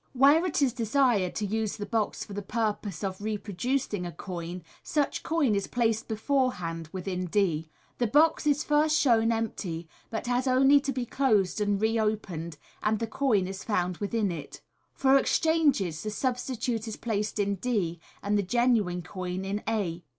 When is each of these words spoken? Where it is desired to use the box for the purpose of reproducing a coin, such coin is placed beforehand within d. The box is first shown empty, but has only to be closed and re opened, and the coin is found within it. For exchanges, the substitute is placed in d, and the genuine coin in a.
Where 0.13 0.47
it 0.47 0.63
is 0.63 0.73
desired 0.73 1.35
to 1.35 1.45
use 1.45 1.77
the 1.77 1.85
box 1.85 2.23
for 2.23 2.33
the 2.33 2.41
purpose 2.41 3.03
of 3.03 3.21
reproducing 3.21 4.03
a 4.03 4.11
coin, 4.11 4.63
such 4.81 5.21
coin 5.21 5.53
is 5.53 5.67
placed 5.67 6.07
beforehand 6.07 6.89
within 6.91 7.27
d. 7.27 7.69
The 7.99 8.07
box 8.07 8.47
is 8.47 8.63
first 8.63 8.97
shown 8.97 9.31
empty, 9.31 9.87
but 10.09 10.25
has 10.25 10.47
only 10.47 10.79
to 10.79 10.91
be 10.91 11.05
closed 11.05 11.61
and 11.61 11.79
re 11.79 11.99
opened, 11.99 12.57
and 12.81 12.97
the 12.97 13.05
coin 13.05 13.45
is 13.45 13.63
found 13.63 13.97
within 13.97 14.31
it. 14.31 14.61
For 14.95 15.17
exchanges, 15.19 16.01
the 16.01 16.09
substitute 16.09 16.87
is 16.87 16.97
placed 16.97 17.37
in 17.37 17.57
d, 17.57 17.99
and 18.23 18.35
the 18.39 18.41
genuine 18.41 19.03
coin 19.03 19.45
in 19.45 19.61
a. 19.69 20.03